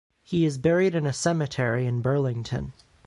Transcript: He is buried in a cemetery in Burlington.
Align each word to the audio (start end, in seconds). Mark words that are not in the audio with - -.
He 0.23 0.45
is 0.45 0.57
buried 0.57 0.95
in 0.95 1.05
a 1.05 1.13
cemetery 1.13 1.85
in 1.85 2.01
Burlington. 2.01 2.73